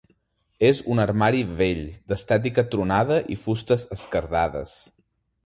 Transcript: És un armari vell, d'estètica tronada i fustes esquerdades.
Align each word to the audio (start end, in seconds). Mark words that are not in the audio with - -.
És 0.69 0.79
un 0.93 1.01
armari 1.03 1.43
vell, 1.59 1.81
d'estètica 2.13 2.65
tronada 2.73 3.19
i 3.37 3.39
fustes 3.45 3.87
esquerdades. 3.99 4.75